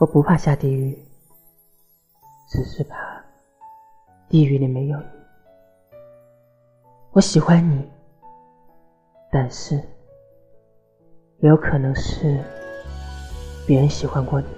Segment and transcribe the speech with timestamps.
[0.00, 0.98] 我不怕下地狱，
[2.48, 3.24] 只是怕
[4.28, 5.04] 地狱里没有你。
[7.12, 7.88] 我喜欢你，
[9.30, 9.76] 但是
[11.38, 12.42] 也有可能是
[13.68, 14.48] 别人喜欢过你。